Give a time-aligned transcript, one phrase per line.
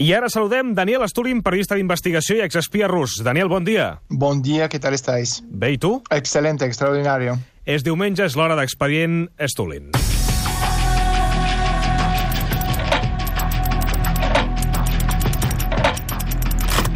[0.00, 3.18] I ara saludem Daniel Stulin, periodista d'investigació i exespia rus.
[3.20, 3.98] Daniel, bon dia.
[4.08, 5.42] Bon dia, ¿qué tal estáis?
[5.44, 5.98] Bé, i tu?
[6.08, 7.36] Excelente, extraordinario.
[7.68, 9.90] És diumenge, és l'hora d'Expedient Stulin.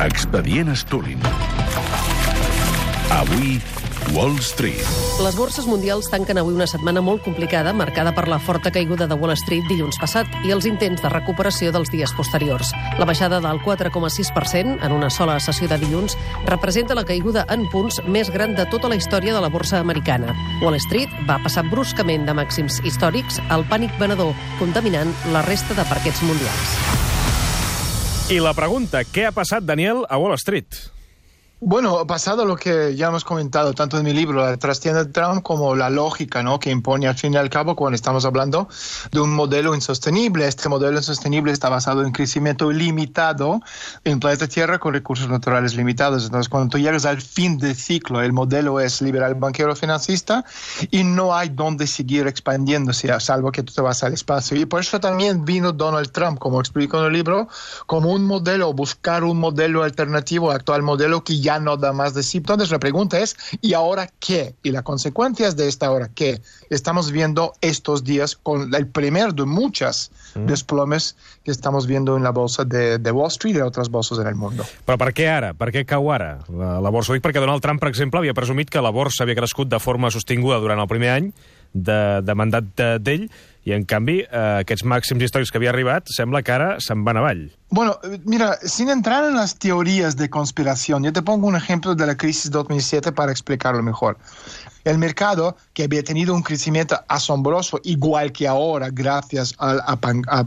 [0.00, 1.20] Expedient Stulin.
[3.12, 3.60] Avui,
[4.14, 4.82] Wall Street.
[5.24, 9.16] Les borses mundials tanquen avui una setmana molt complicada, marcada per la forta caiguda de
[9.18, 12.70] Wall Street dilluns passat i els intents de recuperació dels dies posteriors.
[13.00, 16.16] La baixada del 4,6% en una sola sessió de dilluns
[16.46, 20.34] representa la caiguda en punts més gran de tota la història de la borsa americana.
[20.62, 25.86] Wall Street va passar bruscament de màxims històrics al pànic venedor, contaminant la resta de
[25.90, 26.76] parquets mundials.
[28.30, 30.95] I la pregunta, què ha passat, Daniel, a Wall Street?
[31.58, 35.42] Bueno, pasado lo que ya hemos comentado tanto en mi libro, La trastienda de Trump,
[35.42, 36.60] como la lógica ¿no?
[36.60, 38.68] que impone al fin y al cabo cuando estamos hablando
[39.10, 40.46] de un modelo insostenible.
[40.46, 43.62] Este modelo insostenible está basado en crecimiento ilimitado
[44.04, 46.26] en planeta Tierra con recursos naturales limitados.
[46.26, 50.44] Entonces, cuando tú llegas al fin del ciclo, el modelo es liberal banquero financista
[50.90, 54.58] y no hay dónde seguir expandiéndose, a salvo que tú te vas al espacio.
[54.58, 57.48] Y por eso también vino Donald Trump, como explico en el libro,
[57.86, 62.14] como un modelo, buscar un modelo alternativo al actual modelo que ya no da más
[62.14, 62.38] de sí.
[62.38, 64.54] Entonces la pregunta es, ¿y ahora qué?
[64.62, 66.40] Y las consecuencias de esta ahora qué?
[66.70, 72.30] Estamos viendo estos días con el primer de muchas desplomes que estamos viendo en la
[72.30, 74.66] bolsa de, de Wall Street y otras bolsas en el mundo.
[74.84, 75.54] Però per què ara?
[75.56, 77.12] Per què cau ara la, la borsa?
[77.12, 79.80] Ho dic perquè Donald Trump, per exemple, havia presumit que la borsa havia crescut de
[79.80, 81.30] forma sostinguda durant el primer any
[81.76, 83.28] de, de mandat de- d'ell
[83.66, 87.18] i, en canvi, eh, aquests màxims històrics que havia arribat sembla que ara se'n van
[87.18, 87.40] avall.
[87.68, 91.94] Bueno, eh, mira, sin entrar en las teorías de conspiración, yo te pongo un ejemplo
[91.96, 94.18] de la crisis 2007 para explicarlo mejor.
[94.84, 99.80] El mercado, que había tenido un crecimiento asombroso, igual que ahora, gracias al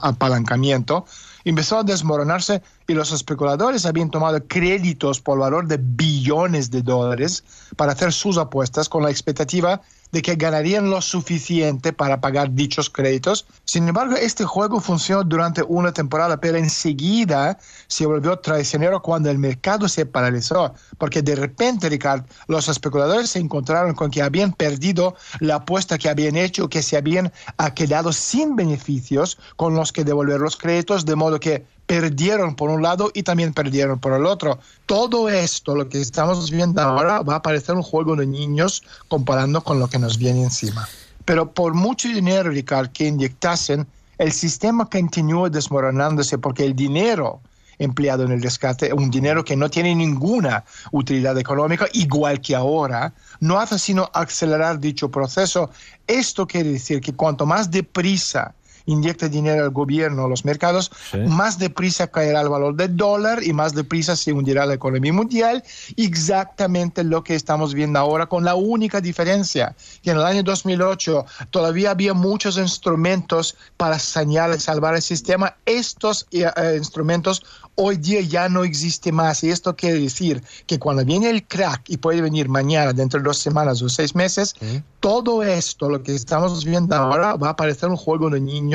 [0.00, 1.04] apalancamiento,
[1.44, 7.44] empezó a desmoronarse y los especuladores habían tomado créditos por valor de billones de dólares
[7.76, 9.82] para hacer sus apuestas con la expectativa de
[10.20, 13.46] que ganarían lo suficiente para pagar dichos créditos.
[13.64, 19.38] Sin embargo, este juego funcionó durante una temporada, pero enseguida se volvió traicionero cuando el
[19.38, 25.14] mercado se paralizó, porque de repente, Ricardo, los especuladores se encontraron con que habían perdido
[25.40, 27.32] la apuesta que habían hecho, que se habían
[27.74, 32.82] quedado sin beneficios con los que devolver los créditos, de modo que perdieron por un
[32.82, 34.58] lado y también perdieron por el otro.
[34.86, 39.62] Todo esto, lo que estamos viendo ahora, va a parecer un juego de niños comparando
[39.62, 40.88] con lo que nos viene encima.
[41.24, 43.86] Pero por mucho dinero, Ricardo, que inyectasen,
[44.18, 47.40] el sistema continúa desmoronándose porque el dinero
[47.78, 53.12] empleado en el rescate, un dinero que no tiene ninguna utilidad económica, igual que ahora,
[53.40, 55.70] no hace sino acelerar dicho proceso.
[56.06, 58.54] Esto quiere decir que cuanto más deprisa
[58.86, 61.18] inyecta dinero al gobierno, a los mercados, Sí.
[61.18, 65.62] más deprisa caerá el valor del dólar y más deprisa se hundirá la economía mundial.
[65.96, 71.24] Exactamente lo que estamos viendo ahora, con la única diferencia que en el año 2008
[71.50, 75.56] todavía había muchos instrumentos para sanear y salvar el sistema.
[75.66, 77.42] Estos eh, eh, instrumentos
[77.74, 79.42] hoy día ya no existen más.
[79.44, 83.24] Y esto quiere decir que cuando viene el crack, y puede venir mañana, dentro de
[83.24, 84.54] dos semanas o seis meses,
[85.00, 88.71] todo esto, lo que estamos viendo ahora, va a parecer un juego de niños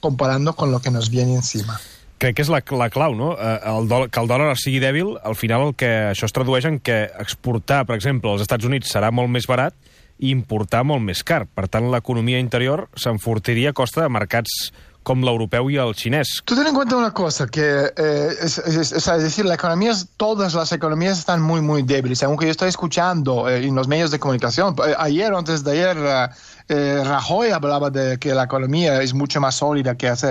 [0.00, 1.80] comparando con lo que nos viene encima.
[2.20, 3.30] Crec que és la, la clau, no?
[3.40, 6.66] Eh, El dòlar, que el dòlar sigui dèbil, al final el que això es tradueix
[6.68, 9.72] en que exportar, per exemple, als Estats Units serà molt més barat
[10.20, 11.46] i importar molt més car.
[11.48, 14.68] Per tant, l'economia interior s'enfortiria a costa de mercats
[15.02, 16.40] com l'europeu i el xinès.
[16.44, 19.92] Tú ten en cuenta una cosa, que eh, es, es- es- es decir, la economía,
[20.16, 22.22] todas las economías están muy, muy débiles.
[22.22, 25.70] Aunque yo estoy escuchando eh, en los medios de comunicación, eh, ayer o antes de
[25.72, 26.28] ayer, eh,
[26.68, 30.30] eh, Rajoy hablaba de que la economía es mucho más sólida que hace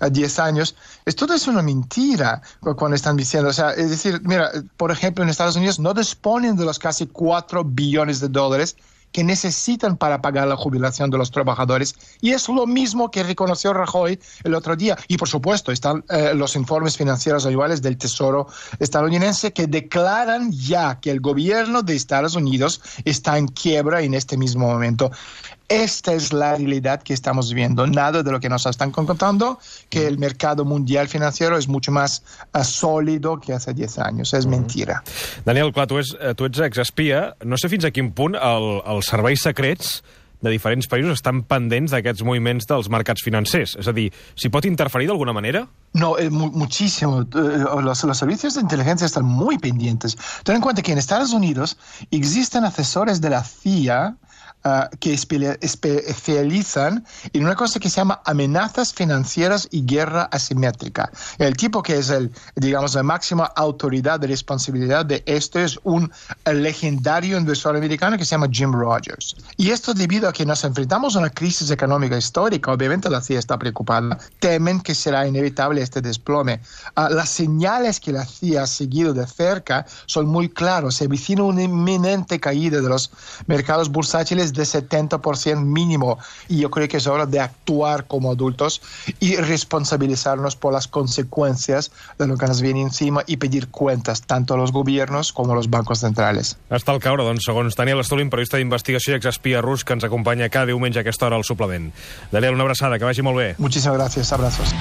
[0.00, 0.76] eh, 10 años.
[1.04, 4.90] Esto es una mentira cu- cuando están diciendo, o sea, es decir, mira, eh, por
[4.92, 8.76] ejemplo, en Estados Unidos no disponen de los casi 4 billones de dólares
[9.12, 11.94] que necesitan para pagar la jubilación de los trabajadores.
[12.20, 14.96] Y es lo mismo que reconoció Rajoy el otro día.
[15.08, 18.46] Y por supuesto, están eh, los informes financieros anuales del Tesoro
[18.78, 24.36] estadounidense que declaran ya que el gobierno de Estados Unidos está en quiebra en este
[24.36, 25.10] mismo momento.
[25.70, 27.86] Esta es la realidad que estamos viendo.
[27.86, 29.58] Nada de lo que nos están contando,
[29.88, 34.34] que el mercado mundial financiero es mucho más ah, sólido que hace 10 años.
[34.34, 35.04] Es mentira.
[35.44, 37.36] Daniel, clar, tu, és, eh, tu ets exespia.
[37.44, 40.00] No sé fins a quin punt el, els serveis secrets
[40.42, 43.76] de diferents països estan pendents d'aquests moviments dels mercats financers.
[43.78, 45.66] És a dir, s'hi pot interferir d'alguna manera?
[45.94, 47.20] No, eh, mu- muchísimo.
[47.22, 50.16] Eh, los, los servicios de inteligencia están muy pendientes.
[50.42, 51.76] Ten en cuenta que en Estados Unidos
[52.10, 54.16] existen asesores de la CIA
[54.64, 61.10] uh, que especializan en una cosa que se llama amenazas financieras y guerra asimétrica.
[61.38, 66.10] El tipo que es el, digamos, la máxima autoridad de responsabilidad de esto es un
[66.46, 69.36] legendario inversor americano que se llama Jim Rogers.
[69.56, 73.38] Y esto debido a que nos enfrentamos a una crisis económica histórica, obviamente la CIA
[73.38, 76.60] está preocupada, temen que será inevitable este desplome.
[76.96, 80.96] Uh, las señales que la CIA ha seguido de cerca son muy claras.
[80.96, 83.10] Se avecina una inminente caída de los
[83.46, 86.18] mercados bursátiles de 70% mínimo.
[86.48, 88.82] Y yo creo que es hora de actuar como adultos
[89.18, 94.54] y responsabilizarnos por las consecuencias de lo que nos viene encima y pedir cuentas tanto
[94.54, 96.56] a los gobiernos como a los bancos centrales.
[96.68, 100.50] Hasta el caure, doncs, segons Daniel Estolin, periodista d'investigació i exespia rus que ens acompanya
[100.50, 101.90] cada diumenge a aquesta hora al suplement.
[102.32, 103.54] Daniel, una abraçada, que vagi molt bé.
[103.58, 104.74] Muchísimas gracias, abrazos.